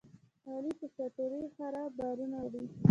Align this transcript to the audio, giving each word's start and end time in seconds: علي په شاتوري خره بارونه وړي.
علي 0.51 0.71
په 0.79 0.85
شاتوري 0.95 1.45
خره 1.55 1.83
بارونه 1.97 2.37
وړي. 2.41 2.63